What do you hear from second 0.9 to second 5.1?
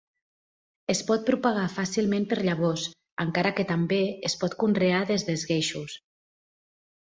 Es pot propagar fàcilment per llavors, encara que també es pot conrear